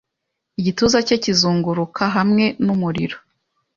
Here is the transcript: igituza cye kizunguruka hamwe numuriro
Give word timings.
igituza 0.59 0.97
cye 1.07 1.15
kizunguruka 1.23 2.03
hamwe 2.15 2.45
numuriro 2.65 3.17